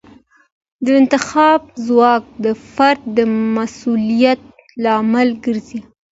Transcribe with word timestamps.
د 0.85 0.85
انتخاب 1.01 1.59
ځواک 1.85 2.23
د 2.43 2.45
فرد 2.73 3.01
د 3.17 3.19
مسوولیت 3.55 4.41
لامل 4.83 5.29
کیږي. 5.43 5.79